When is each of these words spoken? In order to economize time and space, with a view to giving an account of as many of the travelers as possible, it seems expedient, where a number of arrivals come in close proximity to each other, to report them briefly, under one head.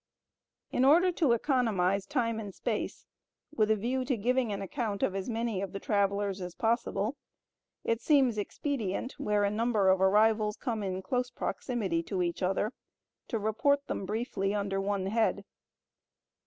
In 0.71 0.83
order 0.83 1.11
to 1.11 1.31
economize 1.33 2.07
time 2.07 2.39
and 2.39 2.55
space, 2.55 3.05
with 3.55 3.69
a 3.69 3.75
view 3.75 4.03
to 4.05 4.17
giving 4.17 4.51
an 4.51 4.59
account 4.59 5.03
of 5.03 5.13
as 5.15 5.29
many 5.29 5.61
of 5.61 5.73
the 5.73 5.79
travelers 5.79 6.41
as 6.41 6.55
possible, 6.55 7.17
it 7.83 8.01
seems 8.01 8.39
expedient, 8.39 9.13
where 9.19 9.43
a 9.43 9.51
number 9.51 9.89
of 9.89 10.01
arrivals 10.01 10.57
come 10.57 10.81
in 10.81 11.03
close 11.03 11.29
proximity 11.29 12.01
to 12.01 12.23
each 12.23 12.41
other, 12.41 12.73
to 13.27 13.37
report 13.37 13.85
them 13.85 14.07
briefly, 14.07 14.55
under 14.55 14.81
one 14.81 15.05
head. 15.05 15.43